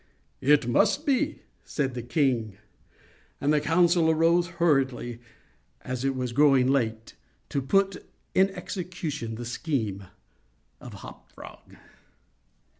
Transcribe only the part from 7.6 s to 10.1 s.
put in execution the scheme